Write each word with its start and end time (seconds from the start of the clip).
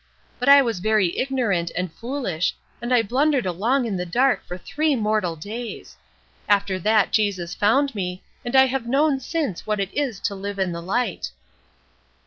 But 0.39 0.49
I 0.49 0.63
was 0.63 0.79
very 0.79 1.15
ignorant, 1.15 1.69
and 1.77 1.93
foolish, 1.93 2.55
and 2.81 2.91
I 2.91 3.03
blundered 3.03 3.45
along 3.45 3.85
in 3.85 3.97
the 3.97 4.03
dark 4.07 4.43
for 4.47 4.57
three 4.57 4.95
mortal 4.95 5.35
days! 5.35 5.95
After 6.49 6.79
that 6.79 7.11
Jesus 7.11 7.53
found 7.53 7.93
me, 7.93 8.23
and 8.43 8.55
I 8.55 8.65
have 8.65 8.87
known 8.87 9.19
since 9.19 9.67
what 9.67 9.79
it 9.79 9.93
is 9.93 10.19
to 10.21 10.33
live 10.33 10.57
in 10.57 10.71
the 10.71 10.81
light." 10.81 11.29